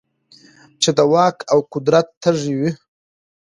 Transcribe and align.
چـې 0.81 0.91
د 0.97 0.99
واک 1.11 1.37
او 1.51 1.59
قـدرت 1.73 2.07
تـېږي 2.21 2.53
وي. 2.59 2.71